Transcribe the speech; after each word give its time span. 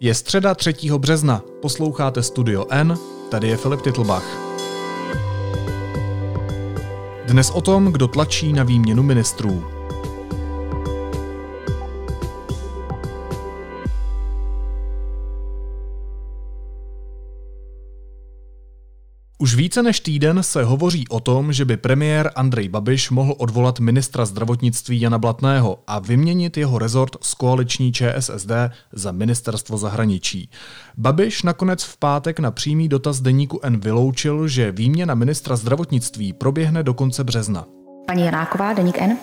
Je 0.00 0.14
středa 0.14 0.54
3. 0.54 0.74
března, 0.98 1.42
posloucháte 1.62 2.22
Studio 2.22 2.66
N, 2.70 2.98
tady 3.30 3.48
je 3.48 3.56
Filip 3.56 3.82
Titlbach. 3.82 4.24
Dnes 7.26 7.50
o 7.50 7.60
tom, 7.60 7.92
kdo 7.92 8.08
tlačí 8.08 8.52
na 8.52 8.62
výměnu 8.62 9.02
ministrů. 9.02 9.77
Už 19.48 19.54
více 19.54 19.82
než 19.82 20.00
týden 20.00 20.42
se 20.42 20.64
hovoří 20.64 21.08
o 21.08 21.20
tom, 21.20 21.52
že 21.52 21.64
by 21.64 21.76
premiér 21.76 22.30
Andrej 22.36 22.68
Babiš 22.68 23.10
mohl 23.10 23.34
odvolat 23.38 23.80
ministra 23.80 24.24
zdravotnictví 24.24 25.00
Jana 25.00 25.18
Blatného 25.18 25.78
a 25.86 25.98
vyměnit 25.98 26.56
jeho 26.56 26.78
rezort 26.78 27.16
z 27.20 27.34
koaliční 27.34 27.92
ČSSD 27.92 28.50
za 28.92 29.12
ministerstvo 29.12 29.78
zahraničí. 29.78 30.50
Babiš 30.96 31.42
nakonec 31.42 31.84
v 31.84 31.96
pátek 31.96 32.38
na 32.38 32.50
přímý 32.50 32.88
dotaz 32.88 33.20
deníku 33.20 33.60
N 33.62 33.80
vyloučil, 33.80 34.48
že 34.48 34.72
výměna 34.72 35.14
ministra 35.14 35.56
zdravotnictví 35.56 36.32
proběhne 36.32 36.82
do 36.82 36.94
konce 36.94 37.24
března. 37.24 37.64
Paní 38.06 38.24
Janáková, 38.24 38.72
deník 38.72 38.98
N. 38.98 39.16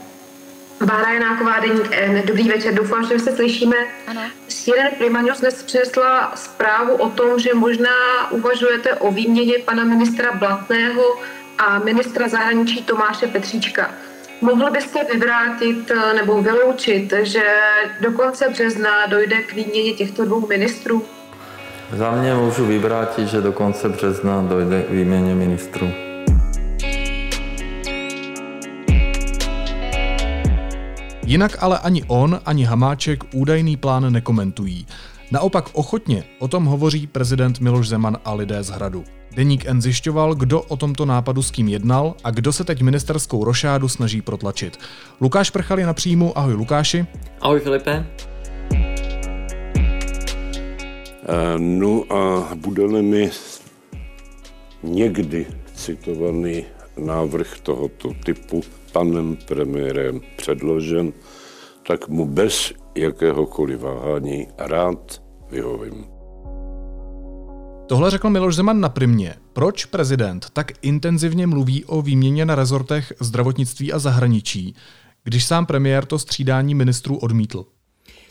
Bára 0.83 1.13
Janáková, 1.13 1.59
Deník 1.59 1.87
N. 1.91 2.21
Dobrý 2.25 2.49
večer, 2.49 2.73
doufám, 2.73 3.07
že 3.07 3.19
se 3.19 3.35
slyšíme. 3.35 3.75
Ano. 4.07 4.21
CNN 4.47 4.95
Prima 4.97 5.21
News 5.21 5.39
dnes 5.39 5.63
přinesla 5.63 6.31
zprávu 6.35 6.93
o 6.93 7.09
tom, 7.09 7.39
že 7.39 7.53
možná 7.53 7.91
uvažujete 8.31 8.93
o 8.93 9.11
výměně 9.11 9.53
pana 9.65 9.83
ministra 9.83 10.31
Blatného 10.31 11.03
a 11.57 11.79
ministra 11.79 12.27
zahraničí 12.27 12.83
Tomáše 12.83 13.27
Petříčka. 13.27 13.91
Mohl 14.41 14.71
byste 14.71 15.03
vyvrátit 15.13 15.91
eh, 15.91 16.13
nebo 16.13 16.41
vyloučit, 16.41 17.13
že 17.21 17.43
do 18.01 18.11
konce 18.11 18.49
března 18.49 19.05
dojde 19.05 19.41
k 19.41 19.53
výměně 19.53 19.93
těchto 19.93 20.25
dvou 20.25 20.47
ministrů? 20.47 21.05
Za 21.93 22.11
mě 22.11 22.33
můžu 22.33 22.65
vyvrátit, 22.65 23.27
že 23.27 23.41
do 23.41 23.51
konce 23.51 23.89
března 23.89 24.41
dojde 24.41 24.81
k 24.83 24.89
výměně 24.89 25.35
ministrů. 25.35 25.91
Jinak 31.25 31.63
ale 31.63 31.79
ani 31.79 32.03
on, 32.07 32.39
ani 32.45 32.63
Hamáček 32.63 33.23
údajný 33.33 33.77
plán 33.77 34.13
nekomentují. 34.13 34.85
Naopak 35.31 35.69
ochotně 35.73 36.23
o 36.39 36.47
tom 36.47 36.65
hovoří 36.65 37.07
prezident 37.07 37.59
Miloš 37.59 37.87
Zeman 37.87 38.17
a 38.25 38.33
lidé 38.33 38.63
z 38.63 38.69
hradu. 38.69 39.03
Deník 39.35 39.65
N 39.65 39.81
zjišťoval, 39.81 40.35
kdo 40.35 40.61
o 40.61 40.77
tomto 40.77 41.05
nápadu 41.05 41.43
s 41.43 41.51
kým 41.51 41.67
jednal 41.67 42.15
a 42.23 42.31
kdo 42.31 42.53
se 42.53 42.63
teď 42.63 42.81
ministerskou 42.81 43.43
rošádu 43.43 43.87
snaží 43.87 44.21
protlačit. 44.21 44.77
Lukáš 45.21 45.49
Prchal 45.49 45.79
je 45.79 45.85
na 45.85 45.93
příjmu. 45.93 46.37
Ahoj 46.37 46.53
Lukáši. 46.53 47.05
Ahoj 47.41 47.59
Filipe. 47.59 48.05
Uh, 48.71 48.77
no 51.57 52.03
a 52.13 52.55
bude 52.55 52.87
mi 53.01 53.29
někdy 54.83 55.47
citovaný 55.73 56.65
návrh 56.97 57.59
tohoto 57.59 58.09
typu 58.25 58.63
panem 58.95 59.37
premiérem 59.47 60.21
předložen, 60.37 61.13
tak 61.87 62.07
mu 62.07 62.25
bez 62.25 62.73
jakéhokoliv 62.97 63.79
váhání 63.79 64.47
rád 64.57 65.21
vyhovím. 65.51 66.05
Tohle 67.87 68.11
řekl 68.11 68.29
Miloš 68.29 68.55
Zeman 68.55 68.79
na 68.79 68.89
primě. 68.89 69.35
Proč 69.53 69.85
prezident 69.85 70.47
tak 70.53 70.71
intenzivně 70.81 71.47
mluví 71.47 71.85
o 71.85 72.01
výměně 72.01 72.45
na 72.45 72.55
rezortech 72.55 73.13
zdravotnictví 73.19 73.93
a 73.93 73.99
zahraničí, 73.99 74.75
když 75.23 75.45
sám 75.45 75.65
premiér 75.65 76.05
to 76.05 76.19
střídání 76.19 76.75
ministrů 76.75 77.17
odmítl? 77.17 77.65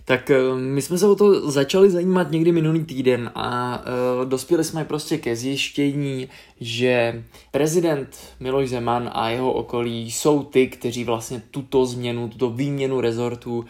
Tak 0.04 0.30
eh, 0.30 0.54
my 0.54 0.82
jsme 0.82 0.98
se 0.98 1.08
o 1.08 1.14
to 1.14 1.50
začali 1.50 1.90
zajímat 1.90 2.30
někdy 2.30 2.52
minulý 2.52 2.84
týden 2.84 3.30
a 3.34 3.78
uh, 3.78 4.28
dospěli 4.28 4.64
jsme 4.64 4.84
prostě 4.84 5.18
ke 5.18 5.36
zjištění, 5.36 6.28
že 6.60 7.24
prezident 7.50 8.16
Miloš 8.40 8.68
Zeman 8.68 9.10
a 9.12 9.28
jeho 9.28 9.52
okolí 9.52 10.10
jsou 10.10 10.42
ty, 10.42 10.66
kteří 10.68 11.04
vlastně 11.04 11.42
tuto 11.50 11.86
změnu, 11.86 12.28
tuto 12.28 12.50
výměnu 12.50 13.00
rezortů 13.00 13.58
uh, 13.58 13.64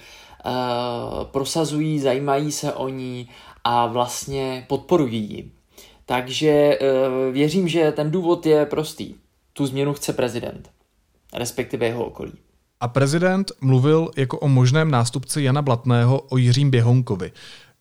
prosazují, 1.24 2.00
zajímají 2.00 2.52
se 2.52 2.72
o 2.72 2.88
ní 2.88 3.28
a 3.64 3.86
vlastně 3.86 4.64
podporují 4.68 5.30
ji. 5.30 5.50
Takže 6.06 6.78
uh, 6.78 7.32
věřím, 7.34 7.68
že 7.68 7.92
ten 7.92 8.10
důvod 8.10 8.46
je 8.46 8.66
prostý. 8.66 9.14
Tu 9.52 9.66
změnu 9.66 9.94
chce 9.94 10.12
prezident, 10.12 10.70
respektive 11.32 11.86
jeho 11.86 12.04
okolí. 12.04 12.32
A 12.80 12.88
prezident 12.88 13.52
mluvil 13.60 14.10
jako 14.16 14.38
o 14.38 14.48
možném 14.48 14.90
nástupci 14.90 15.42
Jana 15.42 15.62
Blatného 15.62 16.20
o 16.20 16.36
Jiřím 16.36 16.70
Běhounkovi. 16.70 17.32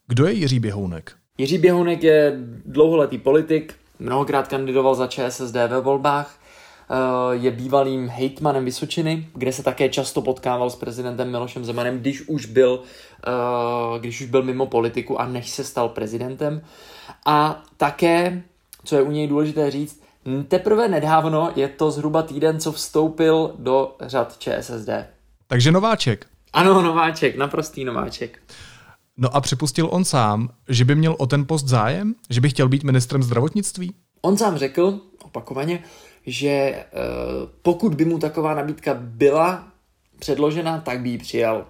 Kdo 0.08 0.26
je 0.26 0.34
Jiří 0.34 0.60
Běhounek? 0.60 1.12
Jiří 1.38 1.58
Běhounek 1.58 2.04
je 2.04 2.40
dlouholetý 2.66 3.18
politik, 3.18 3.76
mnohokrát 4.00 4.48
kandidoval 4.48 4.96
za 4.96 5.08
ČSSD 5.08 5.56
ve 5.56 5.82
volbách, 5.82 6.40
eh, 6.40 6.96
je 7.32 7.52
bývalým 7.52 8.08
hejtmanem 8.08 8.66
Vysočiny, 8.66 9.28
kde 9.36 9.54
se 9.54 9.64
také 9.64 9.90
často 9.90 10.22
potkával 10.22 10.70
s 10.70 10.76
prezidentem 10.76 11.32
Milošem 11.32 11.66
Zemanem, 11.66 12.00
když 12.00 12.22
už 12.28 12.46
byl, 12.46 12.80
eh, 13.28 14.00
když 14.00 14.22
už 14.22 14.28
byl 14.28 14.44
mimo 14.44 14.66
politiku 14.66 15.22
a 15.22 15.28
než 15.28 15.50
se 15.50 15.64
stal 15.64 15.90
prezidentem. 15.90 16.62
A 17.26 17.64
také, 17.78 18.44
co 18.84 18.96
je 18.96 19.02
u 19.02 19.12
něj 19.12 19.28
důležité 19.28 19.72
říct, 19.72 20.03
Teprve 20.48 20.88
nedávno, 20.88 21.52
je 21.56 21.68
to 21.68 21.92
zhruba 21.92 22.22
týden, 22.22 22.60
co 22.60 22.72
vstoupil 22.72 23.56
do 23.60 23.96
řad 24.02 24.38
ČSSD. 24.38 24.90
Takže 25.48 25.72
nováček. 25.72 26.26
Ano, 26.54 26.82
nováček, 26.82 27.38
naprostý 27.38 27.86
nováček. 27.86 28.40
No 29.18 29.36
a 29.36 29.42
připustil 29.42 29.90
on 29.92 30.06
sám, 30.06 30.50
že 30.70 30.86
by 30.86 30.96
měl 30.96 31.16
o 31.20 31.26
ten 31.26 31.48
post 31.48 31.68
zájem? 31.68 32.16
Že 32.30 32.42
by 32.42 32.50
chtěl 32.50 32.70
být 32.70 32.84
ministrem 32.84 33.24
zdravotnictví? 33.24 33.94
On 34.22 34.38
sám 34.38 34.58
řekl, 34.58 35.00
opakovaně, 35.24 35.84
že 36.26 36.48
e, 36.48 36.86
pokud 37.62 37.96
by 37.96 38.06
mu 38.06 38.20
taková 38.20 38.54
nabídka 38.54 38.94
byla 39.00 39.68
předložena, 40.20 40.82
tak 40.82 41.02
by 41.02 41.10
ji 41.10 41.18
přijal 41.18 41.66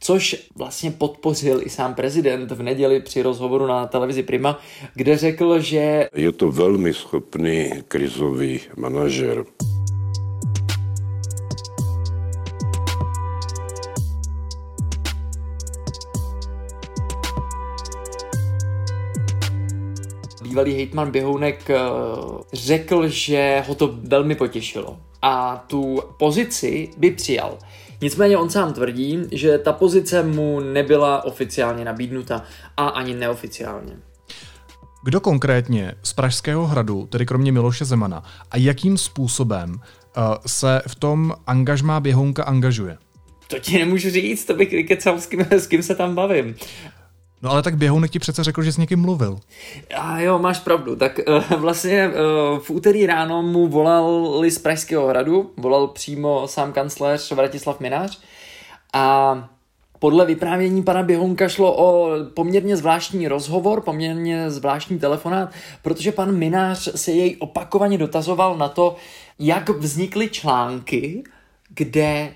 což 0.00 0.48
vlastně 0.56 0.90
podpořil 0.90 1.60
i 1.62 1.70
sám 1.70 1.94
prezident 1.94 2.50
v 2.50 2.62
neděli 2.62 3.00
při 3.00 3.22
rozhovoru 3.22 3.66
na 3.66 3.86
televizi 3.86 4.22
Prima, 4.22 4.58
kde 4.94 5.16
řekl, 5.16 5.60
že 5.60 6.08
je 6.14 6.32
to 6.32 6.50
velmi 6.50 6.94
schopný 6.94 7.70
krizový 7.88 8.60
manažer. 8.76 9.44
bývalý 20.58 20.74
hejtman 20.74 21.10
Běhounek 21.10 21.70
eh, 21.70 21.76
řekl, 22.52 23.08
že 23.08 23.64
ho 23.66 23.74
to 23.74 23.94
velmi 24.02 24.34
potěšilo 24.34 24.96
a 25.22 25.64
tu 25.66 26.00
pozici 26.16 26.90
by 26.96 27.10
přijal. 27.10 27.58
Nicméně 28.00 28.38
on 28.38 28.50
sám 28.50 28.72
tvrdí, 28.72 29.18
že 29.32 29.58
ta 29.58 29.72
pozice 29.72 30.22
mu 30.22 30.60
nebyla 30.60 31.24
oficiálně 31.24 31.84
nabídnuta 31.84 32.42
a 32.76 32.88
ani 32.88 33.14
neoficiálně. 33.14 33.96
Kdo 35.04 35.20
konkrétně 35.20 35.94
z 36.02 36.12
Pražského 36.12 36.66
hradu, 36.66 37.06
tedy 37.06 37.26
kromě 37.26 37.52
Miloše 37.52 37.84
Zemana, 37.84 38.22
a 38.50 38.56
jakým 38.56 38.98
způsobem 38.98 39.70
uh, 39.72 40.34
se 40.46 40.82
v 40.86 40.94
tom 40.94 41.32
angažmá 41.46 42.00
Běhounka 42.00 42.44
angažuje? 42.44 42.98
To 43.48 43.58
ti 43.58 43.78
nemůžu 43.78 44.10
říct, 44.10 44.44
to 44.44 44.54
bych 44.54 44.70
vykecal, 44.70 45.20
s 45.20 45.26
kým, 45.26 45.40
s 45.40 45.66
kým 45.66 45.82
se 45.82 45.94
tam 45.94 46.14
bavím. 46.14 46.54
No 47.42 47.50
ale 47.50 47.62
tak 47.62 47.76
Běhounek 47.76 48.10
ti 48.10 48.18
přece 48.18 48.44
řekl, 48.44 48.62
že 48.62 48.72
s 48.72 48.76
někým 48.76 49.00
mluvil. 49.00 49.38
A 49.96 50.20
jo, 50.20 50.38
máš 50.38 50.58
pravdu. 50.58 50.96
Tak 50.96 51.20
uh, 51.28 51.60
vlastně 51.60 52.08
uh, 52.08 52.58
v 52.58 52.70
úterý 52.70 53.06
ráno 53.06 53.42
mu 53.42 53.68
volali 53.68 54.50
z 54.50 54.58
Pražského 54.58 55.06
hradu, 55.06 55.50
volal 55.56 55.88
přímo 55.88 56.48
sám 56.48 56.72
kancléř 56.72 57.32
Vratislav 57.32 57.80
Minář 57.80 58.20
a 58.92 59.48
podle 59.98 60.26
vyprávění 60.26 60.82
pana 60.82 61.02
Běhounka 61.02 61.48
šlo 61.48 61.76
o 61.76 62.10
poměrně 62.34 62.76
zvláštní 62.76 63.28
rozhovor, 63.28 63.80
poměrně 63.80 64.50
zvláštní 64.50 64.98
telefonát, 64.98 65.50
protože 65.82 66.12
pan 66.12 66.36
Minář 66.36 66.88
se 66.94 67.12
jej 67.12 67.36
opakovaně 67.40 67.98
dotazoval 67.98 68.56
na 68.56 68.68
to, 68.68 68.96
jak 69.38 69.68
vznikly 69.68 70.28
články, 70.28 71.24
kde 71.68 72.32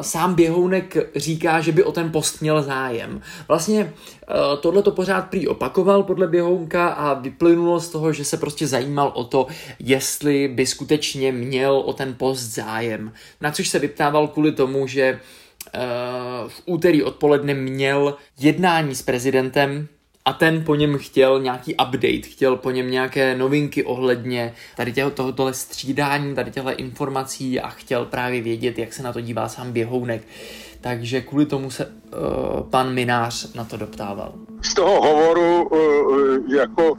sám 0.00 0.34
Běhounek 0.34 0.96
říká, 1.16 1.60
že 1.60 1.72
by 1.72 1.84
o 1.84 1.92
ten 1.92 2.12
post 2.12 2.40
měl 2.40 2.62
zájem. 2.62 3.20
Vlastně 3.48 3.84
uh, 3.84 4.60
tohle 4.60 4.82
to 4.82 4.90
pořád 4.90 5.22
prý 5.22 5.48
opakoval 5.48 6.02
podle 6.02 6.26
Běhounka 6.26 6.88
a 6.88 7.14
vyplynulo 7.14 7.80
z 7.80 7.88
toho, 7.88 8.12
že 8.12 8.24
se 8.24 8.36
prostě 8.36 8.66
zajímal 8.66 9.12
o 9.14 9.24
to, 9.24 9.46
jestli 9.78 10.48
by 10.48 10.66
skutečně 10.66 11.32
měl 11.32 11.76
o 11.76 11.92
ten 11.92 12.14
post 12.14 12.40
zájem. 12.40 13.12
Na 13.40 13.52
což 13.52 13.68
se 13.68 13.78
vyptával 13.78 14.28
kvůli 14.28 14.52
tomu, 14.52 14.86
že 14.86 15.20
uh, 15.74 15.80
v 16.48 16.62
úterý 16.66 17.02
odpoledne 17.02 17.54
měl 17.54 18.16
jednání 18.38 18.94
s 18.94 19.02
prezidentem 19.02 19.88
a 20.28 20.32
ten 20.32 20.64
po 20.64 20.74
něm 20.74 20.98
chtěl 20.98 21.40
nějaký 21.40 21.74
update, 21.74 22.28
chtěl 22.28 22.56
po 22.56 22.70
něm 22.70 22.90
nějaké 22.90 23.34
novinky 23.34 23.84
ohledně 23.84 24.54
tady 24.76 24.92
těho, 24.92 25.10
tohoto 25.10 25.52
střídání, 25.52 26.34
tady 26.34 26.50
těchto 26.50 26.76
informací 26.76 27.60
a 27.60 27.68
chtěl 27.68 28.04
právě 28.04 28.42
vědět, 28.42 28.78
jak 28.78 28.92
se 28.92 29.02
na 29.02 29.12
to 29.12 29.20
dívá 29.20 29.48
sám 29.48 29.72
Běhounek. 29.72 30.22
Takže 30.80 31.20
kvůli 31.20 31.46
tomu 31.46 31.70
se 31.70 31.86
uh, 31.86 31.92
pan 32.70 32.94
Minář 32.94 33.54
na 33.54 33.64
to 33.64 33.76
doptával. 33.76 34.32
z 34.62 34.74
toho 34.74 35.02
hovoru 35.02 35.70
jako 36.56 36.94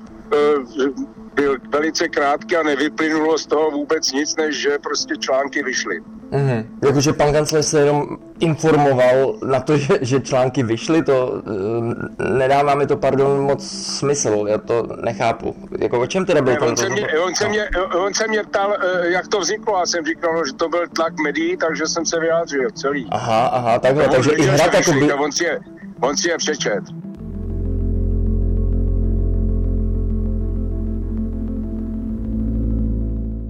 byl 1.34 1.58
velice 1.70 2.08
krátký 2.08 2.56
a 2.56 2.64
nevyplynulo 2.64 3.38
z 3.38 3.46
toho 3.46 3.72
vůbec 3.72 4.12
nic, 4.12 4.36
než 4.36 4.62
že 4.62 4.78
prostě 4.84 5.16
články 5.20 5.64
vyšly. 5.64 6.02
Mm-hmm. 6.32 6.66
Jakože 6.86 7.14
pan 7.14 7.34
kancler 7.34 7.64
se 7.64 7.80
jenom 7.80 8.18
informoval 8.40 9.36
na 9.46 9.60
to, 9.60 9.78
že, 9.78 10.00
že 10.02 10.20
články 10.20 10.64
vyšly, 10.64 11.04
to 11.04 11.28
uh, 11.28 12.30
nedává 12.38 12.76
mi 12.76 12.88
to, 12.88 12.98
pardon, 12.98 13.42
moc 13.42 13.68
smysl, 13.98 14.46
já 14.48 14.58
to 14.58 14.88
nechápu. 15.04 15.56
Jako 15.80 16.00
o 16.00 16.08
čem 16.08 16.26
teda 16.26 16.42
byl 16.42 16.54
ne, 16.54 16.60
on, 16.60 16.78
se 16.78 16.90
mě, 16.90 17.08
on, 17.26 17.36
se 17.36 17.50
mě, 17.50 17.70
on 18.06 18.14
se 18.14 18.28
mě 18.28 18.44
ptal, 18.44 18.70
uh, 18.70 19.06
jak 19.06 19.28
to 19.28 19.40
vzniklo, 19.40 19.78
a 19.78 19.86
jsem 19.86 20.06
říkal, 20.06 20.34
no, 20.34 20.46
že 20.46 20.54
to 20.54 20.70
byl 20.70 20.88
tlak 20.88 21.14
médií, 21.24 21.58
takže 21.58 21.88
jsem 21.88 22.06
se 22.06 22.20
vyjádřil 22.20 22.72
celý. 22.72 23.08
Aha, 23.12 23.48
aha, 23.48 23.80
takhle, 23.80 24.08
no, 24.08 24.14
takže 24.14 24.32
i 24.32 24.42
hrad 24.42 24.74
jako 24.74 24.92
by... 24.92 25.14
On 25.14 25.32
si 25.32 25.44
je, 25.44 25.60
on 26.02 26.18
si 26.18 26.30
je 26.30 26.38
přečet. 26.38 26.84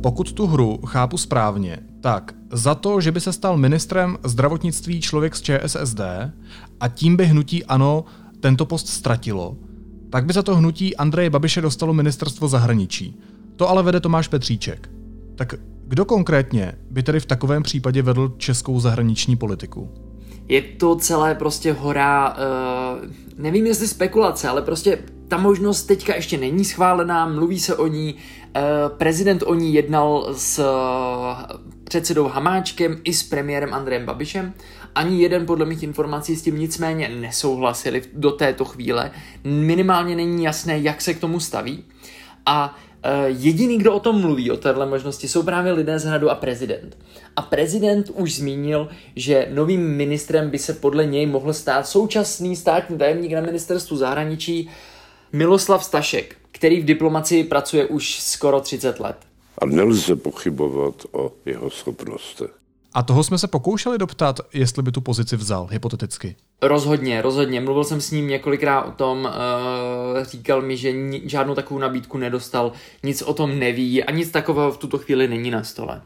Pokud 0.02 0.34
tu 0.34 0.48
hru 0.48 0.80
chápu 0.86 1.18
správně, 1.18 1.78
tak 2.02 2.34
za 2.52 2.76
to, 2.76 3.02
že 3.02 3.12
by 3.12 3.22
se 3.22 3.34
stal 3.34 3.58
ministrem 3.58 4.18
zdravotnictví 4.24 5.02
člověk 5.02 5.36
z 5.36 5.42
ČSSD 5.42 6.02
a 6.80 6.88
tím 6.88 7.18
by 7.18 7.26
hnutí 7.26 7.66
ANO 7.66 8.06
tento 8.40 8.66
post 8.66 8.88
ztratilo, 8.88 9.58
tak 10.10 10.26
by 10.26 10.34
za 10.34 10.44
to 10.44 10.56
hnutí 10.56 10.98
Andreje 10.98 11.30
Babiše 11.30 11.62
dostalo 11.62 11.94
ministerstvo 11.94 12.48
zahraničí. 12.48 13.20
To 13.56 13.70
ale 13.70 13.84
vede 13.84 14.00
Tomáš 14.00 14.28
Petříček. 14.28 14.90
Tak 15.36 15.56
kdo 15.88 16.06
konkrétně 16.06 16.74
by 16.92 17.04
tedy 17.04 17.20
v 17.20 17.26
takovém 17.26 17.64
případě 17.64 18.02
vedl 18.02 18.34
českou 18.38 18.80
zahraniční 18.80 19.36
politiku? 19.36 19.90
Je 20.48 20.62
to 20.62 20.96
celé 20.96 21.36
prostě 21.36 21.74
hora, 21.74 22.36
uh, 22.36 23.10
nevím 23.38 23.66
jestli 23.66 23.88
spekulace, 23.88 24.50
ale 24.50 24.62
prostě 24.62 25.00
ta 25.30 25.38
možnost 25.38 25.84
teďka 25.84 26.16
ještě 26.16 26.38
není 26.38 26.66
schválená, 26.66 27.28
mluví 27.28 27.60
se 27.60 27.76
o 27.76 27.88
ní, 27.88 28.14
uh, 28.14 28.62
prezident 28.98 29.44
o 29.46 29.54
ní 29.54 29.74
jednal 29.74 30.34
s 30.34 30.60
uh, 30.60 31.60
předsedou 31.84 32.28
Hamáčkem 32.28 33.02
i 33.04 33.14
s 33.14 33.24
premiérem 33.24 33.74
Andrejem 33.74 34.06
Babišem. 34.06 34.54
Ani 34.96 35.22
jeden 35.22 35.46
podle 35.46 35.66
mých 35.66 35.84
informací 35.84 36.36
s 36.36 36.42
tím 36.42 36.60
nicméně 36.60 37.10
nesouhlasili 37.10 38.02
do 38.14 38.32
této 38.32 38.66
chvíle. 38.66 39.12
Minimálně 39.44 40.16
není 40.16 40.44
jasné, 40.44 40.80
jak 40.80 41.02
se 41.02 41.14
k 41.14 41.20
tomu 41.20 41.40
staví. 41.40 41.84
A 42.46 42.76
e, 43.04 43.30
jediný, 43.30 43.78
kdo 43.78 43.94
o 43.94 44.00
tom 44.00 44.22
mluví, 44.22 44.52
o 44.52 44.58
téhle 44.58 44.86
možnosti, 44.86 45.28
jsou 45.28 45.44
právě 45.44 45.72
lidé 45.72 46.00
z 46.00 46.06
hradu 46.06 46.30
a 46.30 46.36
prezident. 46.36 46.98
A 47.36 47.42
prezident 47.42 48.12
už 48.14 48.36
zmínil, 48.36 48.90
že 49.16 49.48
novým 49.54 49.82
ministrem 49.82 50.50
by 50.50 50.60
se 50.60 50.74
podle 50.74 51.06
něj 51.06 51.26
mohl 51.26 51.54
stát 51.54 51.88
současný 51.88 52.56
státní 52.56 52.98
tajemník 52.98 53.32
na 53.32 53.42
ministerstvu 53.42 53.98
zahraničí 53.98 54.70
Miloslav 55.34 55.84
Stašek, 55.84 56.36
který 56.52 56.82
v 56.82 56.86
diplomacii 56.86 57.44
pracuje 57.44 57.86
už 57.86 58.20
skoro 58.20 58.62
30 58.62 59.00
let 59.00 59.18
a 59.62 59.66
nelze 59.66 60.16
pochybovat 60.16 60.96
o 61.12 61.32
jeho 61.46 61.70
schopnostech. 61.70 62.50
A 62.94 63.04
toho 63.04 63.24
jsme 63.24 63.38
se 63.38 63.48
pokoušeli 63.48 63.98
doptat, 63.98 64.40
jestli 64.54 64.84
by 64.84 64.92
tu 64.92 65.02
pozici 65.02 65.36
vzal, 65.36 65.68
hypoteticky. 65.72 66.36
Rozhodně, 66.62 67.22
rozhodně. 67.22 67.62
Mluvil 67.62 67.84
jsem 67.84 68.02
s 68.02 68.12
ním 68.12 68.28
několikrát 68.28 68.82
o 68.82 68.92
tom, 68.92 69.20
uh, 69.26 70.24
říkal 70.24 70.62
mi, 70.62 70.78
že 70.78 70.92
ni- 70.92 71.22
žádnou 71.26 71.56
takovou 71.56 71.80
nabídku 71.80 72.18
nedostal, 72.18 72.72
nic 73.04 73.22
o 73.22 73.34
tom 73.34 73.60
neví 73.60 74.04
a 74.04 74.12
nic 74.12 74.32
takového 74.32 74.72
v 74.72 74.78
tuto 74.78 74.98
chvíli 74.98 75.28
není 75.28 75.52
na 75.52 75.64
stole. 75.64 76.02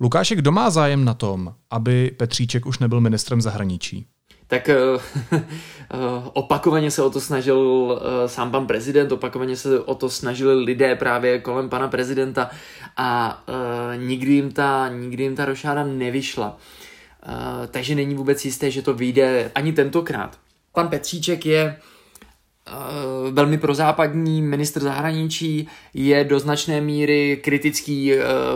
Lukášek, 0.00 0.38
kdo 0.38 0.52
má 0.52 0.70
zájem 0.70 1.04
na 1.04 1.14
tom, 1.14 1.54
aby 1.70 2.10
Petříček 2.16 2.66
už 2.66 2.78
nebyl 2.78 3.00
ministrem 3.00 3.40
zahraničí? 3.40 4.06
Tak 4.48 4.70
uh, 4.70 6.22
opakovaně 6.32 6.90
se 6.90 7.02
o 7.02 7.10
to 7.10 7.20
snažil 7.20 7.58
uh, 7.58 7.98
sám 8.26 8.50
pan 8.50 8.66
prezident, 8.66 9.12
opakovaně 9.12 9.56
se 9.56 9.80
o 9.80 9.94
to 9.94 10.08
snažili 10.08 10.54
lidé 10.64 10.96
právě 10.96 11.38
kolem 11.38 11.68
pana 11.68 11.88
prezidenta 11.88 12.50
a 12.96 13.42
nikdy, 13.96 14.32
jim 14.32 14.52
ta, 14.52 14.88
nikdy 14.88 15.22
jim 15.22 15.36
ta 15.36 15.44
rošáda 15.44 15.84
nevyšla. 15.84 16.56
Takže 17.70 17.94
není 17.94 18.14
vůbec 18.14 18.44
jisté, 18.44 18.70
že 18.70 18.82
to 18.82 18.94
vyjde 18.94 19.50
ani 19.54 19.72
tentokrát. 19.72 20.38
Pan 20.72 20.88
Petříček 20.88 21.46
je 21.46 21.76
velmi 23.30 23.58
prozápadní 23.58 24.42
ministr 24.42 24.80
zahraničí, 24.80 25.68
je 25.94 26.24
do 26.24 26.40
značné 26.40 26.80
míry 26.80 27.40
kritický 27.44 28.12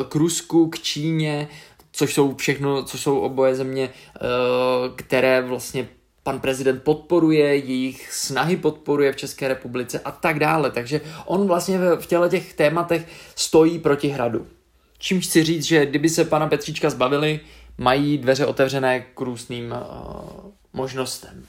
k 0.09 0.15
Rusku, 0.15 0.69
k 0.69 0.79
Číně, 0.79 1.49
což 1.93 2.15
jsou 2.15 2.35
všechno, 2.35 2.83
což 2.85 3.01
jsou 3.01 3.19
oboje 3.19 3.55
země, 3.55 3.89
eh, 3.89 4.21
které 4.97 5.43
vlastně 5.43 5.89
pan 6.23 6.41
prezident 6.41 6.83
podporuje, 6.83 7.57
jejich 7.57 8.13
snahy 8.13 8.57
podporuje 8.57 9.13
v 9.13 9.17
České 9.17 9.49
republice 9.49 10.01
a 10.01 10.11
tak 10.11 10.39
dále. 10.39 10.71
Takže 10.71 11.01
on 11.27 11.47
vlastně 11.47 11.79
v 11.79 12.07
těle 12.07 12.29
těch 12.29 12.55
tématech 12.55 13.07
stojí 13.37 13.79
proti 13.79 14.09
hradu. 14.09 14.47
Čím 14.99 15.21
chci 15.21 15.45
říct, 15.45 15.65
že 15.65 15.87
kdyby 15.87 16.09
se 16.09 16.25
pana 16.25 16.47
Petříčka 16.47 16.91
zbavili, 16.91 17.41
mají 17.79 18.19
dveře 18.19 18.47
otevřené 18.47 19.01
k 19.01 19.21
různým 19.21 19.73
uh, 19.73 20.51
možnostem. 20.73 21.45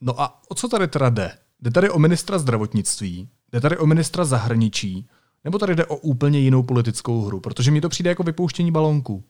No 0.00 0.20
a 0.20 0.40
o 0.48 0.54
co 0.54 0.68
tady 0.68 0.88
teda 0.88 1.08
jde? 1.08 1.32
Jde 1.62 1.70
tady 1.70 1.90
o 1.90 1.98
ministra 1.98 2.38
zdravotnictví, 2.38 3.28
jde 3.52 3.60
tady 3.60 3.76
o 3.76 3.86
ministra 3.86 4.24
zahraničí, 4.24 5.08
nebo 5.44 5.58
tady 5.58 5.74
jde 5.74 5.86
o 5.86 5.96
úplně 5.96 6.38
jinou 6.38 6.62
politickou 6.62 7.24
hru? 7.24 7.40
Protože 7.40 7.70
mi 7.70 7.80
to 7.80 7.88
přijde 7.88 8.10
jako 8.10 8.22
vypouštění 8.22 8.72
balónku. 8.72 9.24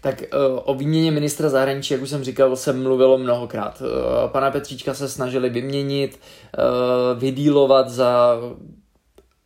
Tak 0.00 0.22
uh, 0.22 0.60
o 0.64 0.74
výměně 0.74 1.10
ministra 1.10 1.48
zahraničí, 1.48 1.94
jak 1.94 2.02
už 2.02 2.10
jsem 2.10 2.24
říkal, 2.24 2.56
se 2.56 2.72
mluvilo 2.72 3.18
mnohokrát. 3.18 3.80
Uh, 3.80 4.30
pana 4.30 4.50
Petříčka 4.50 4.94
se 4.94 5.08
snažili 5.08 5.50
vyměnit, 5.50 6.20
uh, 6.58 7.20
vydílovat 7.20 7.88
za 7.88 8.36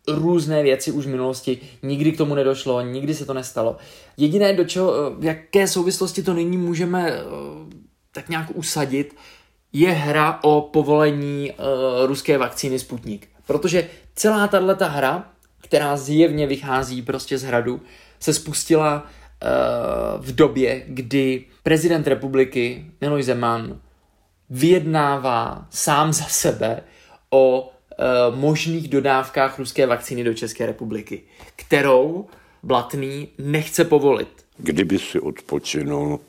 různé 0.08 0.62
věci 0.62 0.93
už 0.93 1.06
v 1.06 1.08
minulosti. 1.08 1.58
Nikdy 1.82 2.12
k 2.12 2.19
tomu 2.19 2.34
nedošlo, 2.34 2.81
nikdy 2.81 3.14
se 3.14 3.26
to 3.26 3.34
nestalo. 3.34 3.76
Jediné, 4.17 4.52
do 4.52 4.64
čeho, 4.64 5.11
v 5.19 5.25
jaké 5.25 5.69
souvislosti 5.69 6.23
to 6.23 6.34
nyní 6.34 6.56
můžeme 6.56 7.20
tak 8.12 8.28
nějak 8.28 8.46
usadit, 8.55 9.17
je 9.73 9.90
hra 9.90 10.38
o 10.43 10.61
povolení 10.61 11.52
ruské 12.06 12.38
vakcíny 12.38 12.78
Sputnik. 12.78 13.28
Protože 13.46 13.88
celá 14.14 14.49
tahle 14.49 14.76
hra, 14.81 15.28
která 15.62 15.96
zjevně 15.96 16.46
vychází 16.46 17.02
prostě 17.02 17.38
z 17.38 17.43
hradu, 17.43 17.81
se 18.20 18.32
spustila 18.32 19.06
Eh, 19.25 19.25
v 20.19 20.35
době, 20.35 20.83
kdy 20.87 21.44
prezident 21.62 22.06
republiky 22.06 22.85
Miloš 23.00 23.25
Zeman 23.25 23.81
vyjednává 24.50 25.67
sám 25.71 26.12
za 26.12 26.25
sebe 26.25 26.83
o 27.31 27.71
eh, 27.71 28.05
možných 28.35 28.88
dodávkách 28.88 29.59
ruské 29.59 29.87
vakcíny 29.87 30.25
do 30.25 30.35
České 30.35 30.66
republiky, 30.66 31.23
kterou 31.57 32.26
Blatný 32.66 33.28
nechce 33.38 33.85
povolit. 33.85 34.28
Kdyby 34.59 34.99
si 34.99 35.21
odpočinul, 35.21 36.21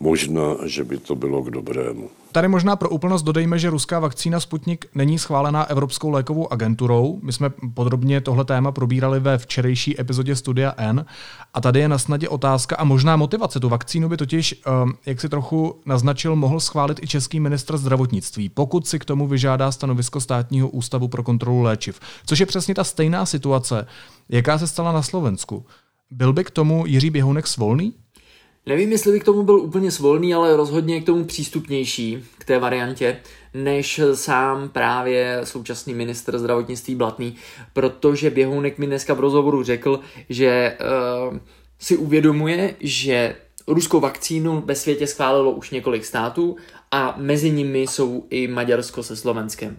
možná, 0.00 0.56
že 0.66 0.84
by 0.84 0.98
to 0.98 1.14
bylo 1.14 1.42
k 1.42 1.50
dobrému. 1.50 2.10
Tady 2.36 2.48
možná 2.48 2.76
pro 2.76 2.88
úplnost 2.88 3.22
dodejme, 3.22 3.58
že 3.58 3.70
ruská 3.70 3.98
vakcína 3.98 4.40
Sputnik 4.40 4.86
není 4.94 5.18
schválená 5.18 5.64
Evropskou 5.64 6.10
lékovou 6.10 6.52
agenturou. 6.52 7.20
My 7.22 7.32
jsme 7.32 7.50
podrobně 7.74 8.20
tohle 8.20 8.44
téma 8.44 8.72
probírali 8.72 9.20
ve 9.20 9.38
včerejší 9.38 10.00
epizodě 10.00 10.36
Studia 10.36 10.74
N. 10.76 11.06
A 11.54 11.60
tady 11.60 11.80
je 11.80 11.88
na 11.88 11.98
snadě 11.98 12.28
otázka 12.28 12.76
a 12.76 12.84
možná 12.84 13.16
motivace. 13.16 13.60
Tu 13.60 13.68
vakcínu 13.68 14.08
by 14.08 14.16
totiž, 14.16 14.62
ehm, 14.66 14.92
jak 15.06 15.20
si 15.20 15.28
trochu 15.28 15.80
naznačil, 15.86 16.36
mohl 16.36 16.60
schválit 16.60 17.02
i 17.02 17.06
český 17.06 17.40
ministr 17.40 17.76
zdravotnictví, 17.76 18.48
pokud 18.48 18.86
si 18.86 18.98
k 18.98 19.04
tomu 19.04 19.26
vyžádá 19.26 19.72
stanovisko 19.72 20.20
státního 20.20 20.68
ústavu 20.68 21.08
pro 21.08 21.22
kontrolu 21.22 21.62
léčiv. 21.62 22.00
Což 22.26 22.38
je 22.38 22.46
přesně 22.46 22.74
ta 22.74 22.84
stejná 22.84 23.26
situace, 23.26 23.86
jaká 24.28 24.58
se 24.58 24.66
stala 24.66 24.92
na 24.92 25.02
Slovensku. 25.02 25.66
Byl 26.10 26.32
by 26.32 26.44
k 26.44 26.50
tomu 26.50 26.86
Jiří 26.86 27.10
Běhounek 27.10 27.46
svolný? 27.46 27.92
Nevím, 28.68 28.92
jestli 28.92 29.12
by 29.12 29.20
k 29.20 29.24
tomu 29.24 29.42
byl 29.42 29.58
úplně 29.58 29.90
svolný, 29.90 30.34
ale 30.34 30.56
rozhodně 30.56 31.00
k 31.00 31.06
tomu 31.06 31.24
přístupnější, 31.24 32.24
k 32.38 32.44
té 32.44 32.58
variantě, 32.58 33.20
než 33.54 34.00
sám 34.14 34.68
právě 34.68 35.40
současný 35.44 35.94
minister 35.94 36.38
zdravotnictví 36.38 36.94
Blatný, 36.94 37.36
protože 37.72 38.30
Běhounek 38.30 38.78
mi 38.78 38.86
dneska 38.86 39.14
v 39.14 39.20
rozhovoru 39.20 39.62
řekl, 39.62 40.00
že 40.28 40.78
uh, 41.30 41.38
si 41.78 41.96
uvědomuje, 41.96 42.74
že 42.80 43.36
ruskou 43.66 44.00
vakcínu 44.00 44.62
ve 44.66 44.74
světě 44.74 45.06
schválilo 45.06 45.50
už 45.50 45.70
několik 45.70 46.04
států 46.04 46.56
a 46.90 47.14
mezi 47.18 47.50
nimi 47.50 47.80
jsou 47.80 48.26
i 48.30 48.48
Maďarsko 48.48 49.02
se 49.02 49.16
Slovenskem 49.16 49.78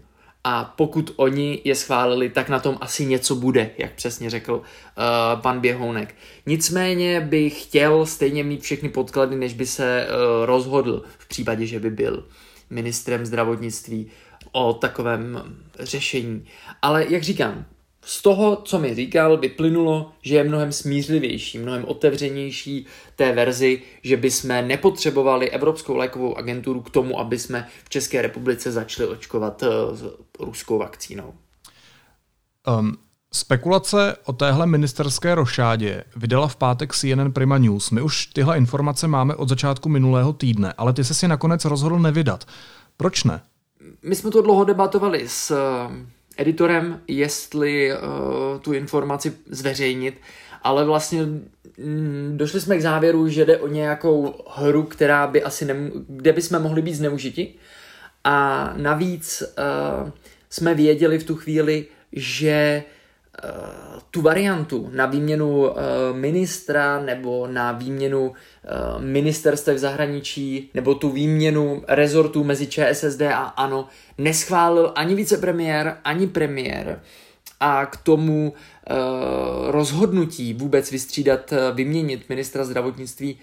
a 0.50 0.74
pokud 0.78 1.14
oni 1.16 1.62
je 1.64 1.76
schválili, 1.76 2.30
tak 2.30 2.50
na 2.50 2.60
tom 2.60 2.78
asi 2.82 3.06
něco 3.06 3.36
bude, 3.36 3.70
jak 3.78 3.94
přesně 3.94 4.30
řekl 4.30 4.54
uh, 4.54 5.42
pan 5.42 5.60
Běhounek. 5.60 6.16
Nicméně 6.46 7.22
by 7.22 7.50
chtěl 7.50 8.06
stejně 8.06 8.44
mít 8.44 8.62
všechny 8.62 8.90
podklady, 8.90 9.36
než 9.36 9.54
by 9.54 9.66
se 9.66 10.08
uh, 10.08 10.46
rozhodl 10.46 11.04
v 11.18 11.28
případě, 11.28 11.66
že 11.66 11.80
by 11.80 11.90
byl 11.90 12.28
ministrem 12.70 13.26
zdravotnictví 13.26 14.08
o 14.52 14.74
takovém 14.74 15.56
řešení. 15.80 16.46
Ale 16.82 17.06
jak 17.10 17.24
říkám, 17.24 17.66
z 18.08 18.22
toho, 18.22 18.56
co 18.56 18.80
mi 18.80 18.96
říkal, 18.96 19.38
vyplynulo, 19.38 20.12
že 20.22 20.36
je 20.36 20.44
mnohem 20.44 20.72
smířlivější, 20.72 21.60
mnohem 21.60 21.86
otevřenější 21.86 22.86
té 23.16 23.32
verzi, 23.32 23.82
že 24.04 24.18
bychom 24.18 24.50
nepotřebovali 24.50 25.52
Evropskou 25.52 25.96
lékovou 25.96 26.38
agenturu 26.38 26.82
k 26.82 26.90
tomu, 26.90 27.20
aby 27.20 27.40
jsme 27.40 27.68
v 27.84 27.90
České 27.90 28.22
republice 28.22 28.72
začali 28.72 29.10
očkovat 29.10 29.64
uh, 29.64 30.48
ruskou 30.48 30.78
vakcínou. 30.78 31.34
Um, 32.80 32.98
spekulace 33.34 34.16
o 34.26 34.34
téhle 34.34 34.66
ministerské 34.66 35.36
rošádě 35.36 36.04
vydala 36.16 36.48
v 36.48 36.56
pátek 36.56 36.96
CNN 36.96 37.32
Prima 37.32 37.58
News. 37.58 37.92
My 37.92 38.02
už 38.02 38.26
tyhle 38.26 38.58
informace 38.58 39.08
máme 39.08 39.36
od 39.36 39.50
začátku 39.50 39.90
minulého 39.90 40.34
týdne, 40.34 40.74
ale 40.78 40.94
ty 40.94 41.04
se 41.04 41.14
si 41.14 41.28
nakonec 41.28 41.66
rozhodl 41.66 42.00
nevydat. 42.00 42.46
Proč 42.98 43.24
ne? 43.24 43.42
My 44.04 44.16
jsme 44.16 44.32
to 44.32 44.42
dlouho 44.42 44.64
debatovali 44.64 45.30
s 45.30 45.58
editorem, 46.38 47.02
jestli 47.08 47.92
uh, 47.92 48.00
tu 48.62 48.74
informaci 48.74 49.34
zveřejnit, 49.50 50.22
ale 50.64 50.86
vlastně 50.86 51.24
mm, 51.24 52.34
došli 52.38 52.62
jsme 52.62 52.78
k 52.78 52.82
závěru, 52.82 53.28
že 53.28 53.46
jde 53.46 53.58
o 53.58 53.68
nějakou 53.68 54.36
hru, 54.56 54.84
která 54.84 55.28
by 55.28 55.44
asi 55.44 55.66
nem, 55.66 55.92
kde 56.08 56.34
bychom 56.34 56.60
mohli 56.60 56.82
být 56.82 56.94
zneužiti. 56.94 57.54
A 58.24 58.74
navíc 58.78 59.44
uh, 59.44 60.10
jsme 60.50 60.74
věděli 60.74 61.20
v 61.20 61.24
tu 61.24 61.36
chvíli, 61.36 61.86
že 62.12 62.84
uh, 62.86 62.97
tu 64.12 64.22
variantu 64.22 64.90
na 64.94 65.06
výměnu 65.06 65.60
uh, 65.60 65.76
ministra 66.12 67.00
nebo 67.00 67.48
na 67.48 67.72
výměnu 67.72 68.28
uh, 68.28 68.36
ministerstev 69.02 69.78
zahraničí 69.78 70.70
nebo 70.74 70.96
tu 70.96 71.10
výměnu 71.10 71.84
rezortů 71.88 72.44
mezi 72.44 72.68
ČSSD 72.68 73.22
a 73.22 73.44
ANO 73.44 73.88
neschválil 74.18 74.92
ani 74.96 75.16
vicepremiér, 75.16 75.98
ani 76.04 76.28
premiér 76.28 77.02
a 77.60 77.86
k 77.86 77.98
tomu 77.98 78.54
rozhodnutí 79.68 80.54
vůbec 80.54 80.92
vystřídat, 80.92 81.54
vyměnit 81.74 82.30
ministra 82.30 82.66
zdravotnictví 82.66 83.40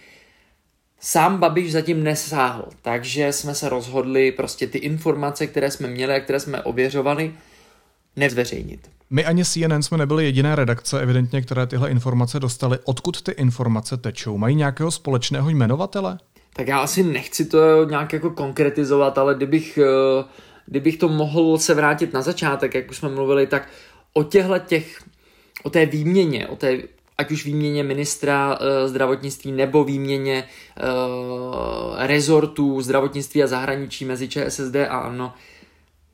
Sám 1.07 1.39
Babiš 1.39 1.73
zatím 1.73 2.05
nesáhl, 2.05 2.69
takže 2.83 3.33
jsme 3.33 3.55
se 3.55 3.69
rozhodli 3.69 4.33
prostě 4.33 4.67
ty 4.67 4.79
informace, 4.79 5.47
které 5.47 5.71
jsme 5.71 5.89
měli 5.89 6.15
a 6.15 6.21
které 6.21 6.41
jsme 6.41 6.63
ověřovali, 6.63 7.35
nezveřejnit. 8.17 8.91
My 9.14 9.25
ani 9.25 9.44
CNN 9.44 9.83
jsme 9.83 9.99
nebyli 9.99 10.25
jediné 10.25 10.56
redakce, 10.56 11.00
evidentně, 11.00 11.42
které 11.42 11.66
tyhle 11.66 11.90
informace 11.90 12.40
dostaly. 12.40 12.78
Odkud 12.85 13.23
ty 13.23 13.33
informace 13.33 13.97
tečou? 13.97 14.38
Mají 14.38 14.56
nějakého 14.56 14.90
společného 14.90 15.50
jmenovatele? 15.50 16.18
Tak 16.52 16.68
já 16.68 16.78
asi 16.78 17.02
nechci 17.02 17.44
to 17.44 17.85
nějak 17.85 18.12
jako 18.12 18.30
konkretizovat, 18.30 19.18
ale 19.18 19.35
kdybych, 19.35 19.78
eh, 19.78 20.25
kdybych 20.66 20.97
to 20.97 21.09
mohl 21.09 21.59
se 21.59 21.75
vrátit 21.75 22.12
na 22.12 22.23
začátek, 22.23 22.75
jak 22.75 22.90
už 22.90 22.97
jsme 22.97 23.09
mluvili, 23.09 23.47
tak 23.47 23.68
o 24.12 24.25
těchto 24.25 24.59
těch, 24.59 25.02
o 25.62 25.71
té 25.71 25.87
výměně, 25.87 26.49
o 26.49 26.56
té 26.56 26.78
ať 27.18 27.30
už 27.30 27.44
výměně 27.44 27.83
ministra 27.83 28.59
e, 28.61 28.88
zdravotnictví 28.88 29.52
nebo 29.52 29.85
výměně 29.85 30.44
e, 30.44 30.47
rezortů 32.06 32.80
zdravotnictví 32.80 33.42
a 33.42 33.47
zahraničí 33.47 34.04
mezi 34.04 34.28
ČSSD 34.28 34.76
a 34.88 34.99
ANO, 34.99 35.33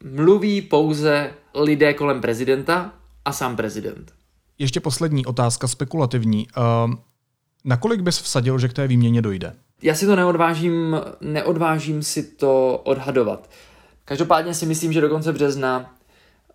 mluví 0.04 0.62
pouze 0.62 1.33
lidé 1.54 1.95
kolem 1.95 2.21
prezidenta 2.21 2.92
a 3.25 3.33
sám 3.33 3.57
prezident. 3.57 4.12
Ještě 4.59 4.80
poslední 4.80 5.26
otázka, 5.26 5.69
spekulativní. 5.69 6.47
Uh, 6.57 6.95
nakolik 7.64 8.00
bys 8.00 8.19
vsadil, 8.19 8.59
že 8.59 8.69
k 8.69 8.73
té 8.73 8.87
výměně 8.87 9.23
dojde? 9.23 9.52
Já 9.83 9.95
si 9.95 10.07
to 10.07 10.16
neodvážím, 10.16 11.00
neodvážím 11.21 12.02
si 12.02 12.23
to 12.23 12.80
odhadovat. 12.85 13.50
Každopádně 14.04 14.54
si 14.54 14.66
myslím, 14.66 14.92
že 14.92 15.00
do 15.00 15.09
konce 15.09 15.33
března, 15.33 15.95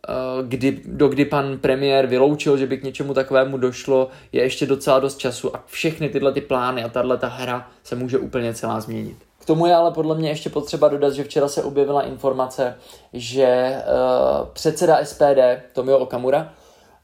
eh, 0.09 0.13
kdy, 0.47 0.81
do 0.85 1.07
kdy 1.07 1.25
pan 1.25 1.57
premiér 1.57 2.07
vyloučil, 2.07 2.57
že 2.57 2.67
by 2.67 2.77
k 2.77 2.83
něčemu 2.83 3.13
takovému 3.13 3.57
došlo, 3.57 4.09
je 4.31 4.43
ještě 4.43 4.65
docela 4.65 4.99
dost 4.99 5.17
času 5.17 5.55
a 5.55 5.63
všechny 5.67 6.09
tyhle 6.09 6.33
ty 6.33 6.41
plány 6.41 6.83
a 6.83 6.89
tahle 6.89 7.17
ta 7.17 7.27
hra 7.27 7.69
se 7.83 7.95
může 7.95 8.17
úplně 8.17 8.53
celá 8.53 8.79
změnit. 8.79 9.17
K 9.45 9.47
tomu 9.47 9.65
je 9.65 9.75
ale 9.75 9.91
podle 9.91 10.15
mě 10.15 10.29
ještě 10.29 10.49
potřeba 10.49 10.87
dodat, 10.87 11.13
že 11.13 11.23
včera 11.23 11.47
se 11.47 11.63
objevila 11.63 12.01
informace, 12.01 12.77
že 13.13 13.77
uh, 13.77 14.47
předseda 14.53 15.05
SPD 15.05 15.39
Tomio 15.73 15.97
Okamura 15.97 16.53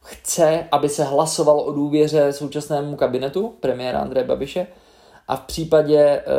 chce, 0.01 0.67
aby 0.71 0.89
se 0.89 1.03
hlasovalo 1.03 1.63
o 1.63 1.71
důvěře 1.71 2.33
současnému 2.33 2.95
kabinetu 2.95 3.53
premiéra 3.59 3.99
Andreje 3.99 4.27
Babiše 4.27 4.67
a 5.27 5.35
v 5.35 5.41
případě, 5.41 6.23
uh, 6.25 6.33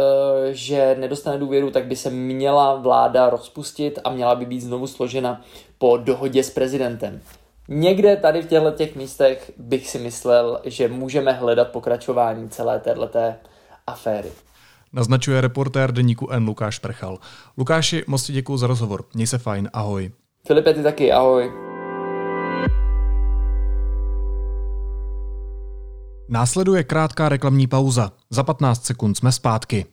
že 0.50 0.96
nedostane 0.98 1.38
důvěru, 1.38 1.70
tak 1.70 1.86
by 1.86 1.96
se 1.96 2.10
měla 2.10 2.74
vláda 2.74 3.30
rozpustit 3.30 3.98
a 4.04 4.10
měla 4.10 4.34
by 4.34 4.46
být 4.46 4.60
znovu 4.60 4.86
složena 4.86 5.40
po 5.78 5.96
dohodě 5.96 6.42
s 6.42 6.50
prezidentem. 6.50 7.20
Někde 7.68 8.16
tady 8.16 8.42
v 8.42 8.48
těchto 8.48 8.70
těch 8.70 8.96
místech 8.96 9.52
bych 9.56 9.88
si 9.88 9.98
myslel, 9.98 10.60
že 10.64 10.88
můžeme 10.88 11.32
hledat 11.32 11.68
pokračování 11.68 12.48
celé 12.48 12.80
této 12.80 13.08
aféry 13.86 14.32
naznačuje 14.92 15.40
reportér 15.40 15.92
deníku 15.92 16.30
N 16.30 16.44
Lukáš 16.46 16.78
Prchal. 16.78 17.18
Lukáši, 17.58 18.04
moc 18.06 18.22
ti 18.22 18.32
děkuji 18.32 18.56
za 18.56 18.66
rozhovor. 18.66 19.04
Měj 19.14 19.26
se 19.26 19.38
fajn, 19.38 19.70
ahoj. 19.72 20.12
Filipe, 20.46 20.74
ty 20.74 20.82
taky, 20.82 21.12
ahoj. 21.12 21.52
Následuje 26.28 26.84
krátká 26.84 27.28
reklamní 27.28 27.66
pauza. 27.66 28.12
Za 28.30 28.42
15 28.42 28.84
sekund 28.84 29.14
jsme 29.14 29.32
zpátky. 29.32 29.86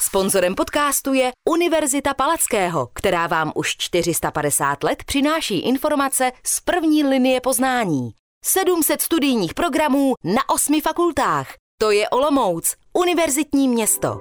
Sponzorem 0.00 0.54
podcastu 0.54 1.12
je 1.12 1.30
Univerzita 1.50 2.14
Palackého, 2.14 2.88
která 2.94 3.26
vám 3.26 3.52
už 3.54 3.76
450 3.76 4.84
let 4.84 5.04
přináší 5.04 5.58
informace 5.60 6.32
z 6.46 6.60
první 6.60 7.04
linie 7.04 7.40
poznání. 7.40 8.10
700 8.44 9.02
studijních 9.02 9.54
programů 9.54 10.14
na 10.24 10.48
osmi 10.48 10.80
fakultách. 10.80 11.63
To 11.78 11.90
je 11.90 12.08
Olomouc, 12.08 12.74
univerzitní 12.92 13.68
město. 13.68 14.20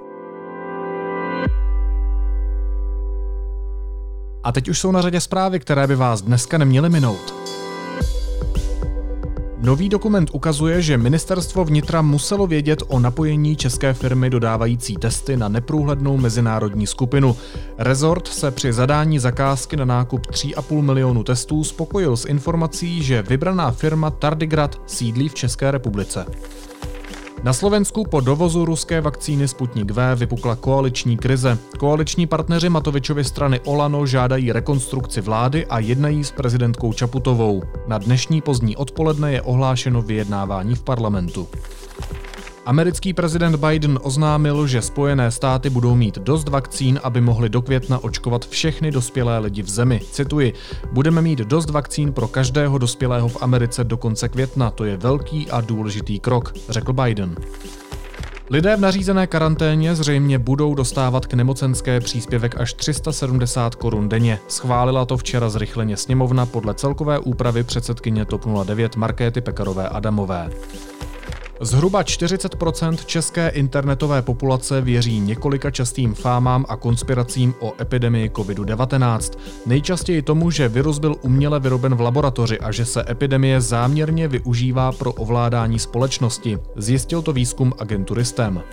A 4.44 4.52
teď 4.52 4.70
už 4.70 4.80
jsou 4.80 4.92
na 4.92 5.02
řadě 5.02 5.22
zprávy, 5.22 5.60
které 5.60 5.88
by 5.88 5.96
vás 5.96 6.22
dneska 6.22 6.58
neměly 6.58 6.90
minout. 6.90 7.34
Nový 9.58 9.90
dokument 9.90 10.30
ukazuje, 10.34 10.82
že 10.82 10.98
ministerstvo 10.98 11.66
vnitra 11.66 12.02
muselo 12.02 12.48
vědět 12.48 12.84
o 12.88 13.00
napojení 13.00 13.56
české 13.56 13.94
firmy 13.94 14.30
dodávající 14.30 14.96
testy 14.96 15.38
na 15.38 15.50
neprůhlednou 15.50 16.18
mezinárodní 16.18 16.88
skupinu. 16.88 17.38
Rezort 17.78 18.28
se 18.28 18.52
při 18.52 18.74
zadání 18.74 19.20
zakázky 19.20 19.78
na 19.78 19.86
nákup 19.86 20.28
3,5 20.28 20.82
milionu 20.82 21.24
testů 21.24 21.64
spokojil 21.64 22.18
s 22.18 22.26
informací, 22.26 23.04
že 23.04 23.22
vybraná 23.22 23.72
firma 23.72 24.10
Tardigrad 24.10 24.82
sídlí 24.86 25.30
v 25.30 25.34
České 25.34 25.72
republice. 25.72 26.26
Na 27.44 27.54
Slovensku 27.54 28.04
po 28.04 28.20
dovozu 28.20 28.66
ruské 28.66 29.02
vakcíny 29.02 29.48
Sputnik 29.48 29.92
V 29.92 30.16
vypukla 30.16 30.56
koaliční 30.56 31.18
krize. 31.18 31.58
Koaliční 31.78 32.28
partneři 32.28 32.70
Matovičovy 32.70 33.24
strany 33.24 33.60
Olano 33.60 34.06
žádají 34.06 34.52
rekonstrukci 34.52 35.22
vlády 35.22 35.66
a 35.66 35.80
jednají 35.80 36.24
s 36.24 36.32
prezidentkou 36.32 36.94
Čaputovou. 36.94 37.64
Na 37.88 37.98
dnešní 37.98 38.42
pozdní 38.42 38.76
odpoledne 38.78 39.32
je 39.32 39.42
ohlášeno 39.42 40.02
vyjednávání 40.02 40.76
v 40.76 40.84
parlamentu. 40.84 41.48
Americký 42.66 43.14
prezident 43.14 43.56
Biden 43.56 44.00
oznámil, 44.02 44.68
že 44.68 44.82
Spojené 44.82 45.32
státy 45.32 45.70
budou 45.70 45.96
mít 45.96 46.18
dost 46.18 46.50
vakcín, 46.50 47.00
aby 47.04 47.22
mohli 47.22 47.50
do 47.50 47.62
května 47.62 48.04
očkovat 48.04 48.48
všechny 48.48 48.92
dospělé 48.92 49.40
lidi 49.40 49.62
v 49.62 49.70
zemi. 49.70 50.02
Cituji, 50.12 50.54
budeme 50.92 51.22
mít 51.22 51.40
dost 51.40 51.70
vakcín 51.70 52.14
pro 52.14 52.28
každého 52.28 52.78
dospělého 52.78 53.28
v 53.28 53.38
Americe 53.42 53.84
do 53.84 53.98
konce 53.98 54.30
května, 54.30 54.72
to 54.72 54.86
je 54.86 54.98
velký 54.98 55.52
a 55.52 55.62
důležitý 55.62 56.20
krok, 56.20 56.54
řekl 56.70 56.94
Biden. 56.94 57.36
Lidé 58.50 58.76
v 58.76 58.80
nařízené 58.80 59.28
karanténě 59.28 59.96
zřejmě 59.96 60.40
budou 60.40 60.76
dostávat 60.76 61.26
k 61.26 61.34
nemocenské 61.34 62.00
příspěvek 62.00 62.62
až 62.62 62.74
370 62.74 63.76
korun 63.76 64.10
denně. 64.10 64.40
Schválila 64.48 65.06
to 65.06 65.18
včera 65.18 65.50
zrychleně 65.50 65.98
sněmovna 65.98 66.46
podle 66.46 66.74
celkové 66.74 67.20
úpravy 67.20 67.64
předsedkyně 67.64 68.26
TOP 68.26 68.46
09 68.66 68.96
Markéty 68.96 69.42
Pekarové 69.42 69.90
Adamové. 69.90 70.50
Zhruba 71.64 72.04
40% 72.04 73.06
české 73.06 73.50
internetové 73.50 74.22
populace 74.22 74.82
věří 74.82 75.20
několika 75.20 75.72
častým 75.72 76.14
fámám 76.14 76.66
a 76.70 76.76
konspiracím 76.76 77.54
o 77.60 77.74
epidemii 77.82 78.30
COVID-19. 78.30 79.38
Nejčastěji 79.66 80.22
tomu, 80.22 80.52
že 80.52 80.70
virus 80.70 81.00
byl 81.00 81.16
uměle 81.22 81.60
vyroben 81.60 81.96
v 81.96 82.02
laboratoři 82.02 82.60
a 82.60 82.72
že 82.72 82.86
se 82.86 83.06
epidemie 83.10 83.62
záměrně 83.62 84.28
využívá 84.28 84.92
pro 84.92 85.14
ovládání 85.14 85.80
společnosti. 85.80 86.60
Zjistil 86.76 87.22
to 87.22 87.34
výzkum 87.34 87.74
agentury 87.80 88.26
STEM. 88.26 88.64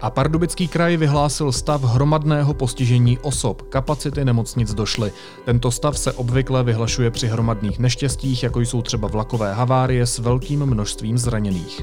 A 0.00 0.10
Pardubický 0.10 0.68
kraj 0.68 0.96
vyhlásil 0.96 1.52
stav 1.52 1.80
hromadného 1.84 2.54
postižení 2.54 3.18
osob. 3.18 3.62
Kapacity 3.62 4.24
nemocnic 4.24 4.74
došly. 4.74 5.12
Tento 5.44 5.70
stav 5.70 5.98
se 5.98 6.12
obvykle 6.12 6.64
vyhlašuje 6.64 7.10
při 7.10 7.26
hromadných 7.26 7.78
neštěstích, 7.78 8.42
jako 8.42 8.60
jsou 8.60 8.82
třeba 8.82 9.08
vlakové 9.08 9.54
havárie 9.54 10.06
s 10.06 10.18
velkým 10.18 10.66
množstvím 10.66 11.18
zraněných. 11.18 11.80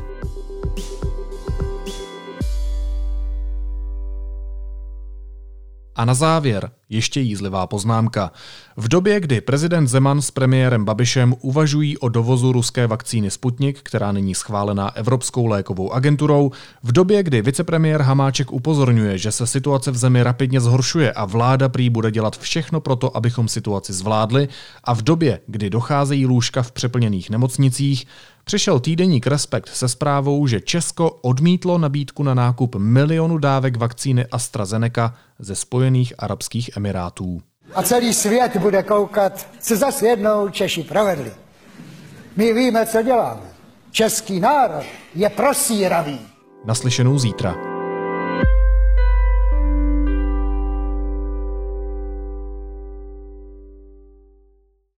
A 5.96 6.06
na 6.06 6.14
závěr 6.14 6.72
ještě 6.94 7.22
jízlivá 7.22 7.68
poznámka. 7.68 8.32
V 8.78 8.88
době, 8.88 9.20
kdy 9.20 9.42
prezident 9.42 9.88
Zeman 9.88 10.22
s 10.22 10.32
premiérem 10.32 10.86
Babišem 10.86 11.36
uvažují 11.42 11.98
o 11.98 12.10
dovozu 12.10 12.52
ruské 12.52 12.88
vakcíny 12.88 13.32
Sputnik, 13.32 13.80
která 13.84 14.12
není 14.12 14.36
schválená 14.36 14.96
Evropskou 14.96 15.46
lékovou 15.46 15.92
agenturou, 15.92 16.52
v 16.84 16.92
době, 16.92 17.24
kdy 17.24 17.42
vicepremiér 17.42 18.02
Hamáček 18.02 18.52
upozorňuje, 18.52 19.18
že 19.18 19.32
se 19.32 19.48
situace 19.48 19.92
v 19.92 19.98
zemi 19.98 20.24
rapidně 20.24 20.62
zhoršuje 20.62 21.14
a 21.14 21.26
vláda 21.26 21.70
prý 21.70 21.90
bude 21.90 22.12
dělat 22.12 22.38
všechno 22.38 22.80
pro 22.80 22.96
to, 22.96 23.18
abychom 23.18 23.48
situaci 23.48 23.94
zvládli, 23.94 24.48
a 24.84 24.94
v 24.94 25.02
době, 25.02 25.40
kdy 25.48 25.70
docházejí 25.70 26.26
lůžka 26.26 26.64
v 26.64 26.72
přeplněných 26.72 27.30
nemocnicích, 27.30 28.06
Přišel 28.46 28.80
týdeník 28.80 29.28
Respekt 29.28 29.70
se 29.70 29.88
zprávou, 29.88 30.48
že 30.48 30.62
Česko 30.62 31.12
odmítlo 31.12 31.78
nabídku 31.78 32.24
na 32.24 32.34
nákup 32.34 32.76
milionu 32.76 33.38
dávek 33.38 33.78
vakcíny 33.78 34.26
AstraZeneca 34.26 35.14
ze 35.40 35.56
Spojených 35.56 36.14
Arabských 36.18 36.78
Emirátů. 36.84 37.42
A 37.76 37.84
celý 37.84 38.14
svět 38.14 38.58
bude 38.58 38.84
koukat, 38.84 39.48
co 39.60 39.76
zase 39.76 40.08
jednou 40.08 40.50
Češi 40.50 40.84
provedli. 40.84 41.32
My 42.36 42.54
víme, 42.54 42.86
co 42.86 43.02
děláme. 43.02 43.42
Český 43.92 44.40
národ 44.40 44.84
je 45.16 45.30
prosíravý. 45.30 46.20
Naslyšenou 46.66 47.20
zítra. 47.20 47.73